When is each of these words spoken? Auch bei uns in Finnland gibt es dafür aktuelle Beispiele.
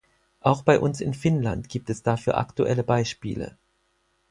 Auch 0.39 0.63
bei 0.63 0.79
uns 0.79 0.99
in 0.99 1.13
Finnland 1.13 1.69
gibt 1.69 1.91
es 1.91 2.01
dafür 2.01 2.39
aktuelle 2.39 2.83
Beispiele. 2.83 3.55